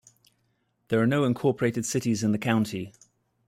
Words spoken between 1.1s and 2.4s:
incorporated cities in the